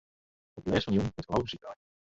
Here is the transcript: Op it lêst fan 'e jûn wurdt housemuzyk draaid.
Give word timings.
Op 0.57 0.65
it 0.67 0.69
lêst 0.71 0.85
fan 0.85 0.93
'e 0.93 0.97
jûn 0.99 1.09
wurdt 1.15 1.31
housemuzyk 1.31 1.61
draaid. 1.61 1.81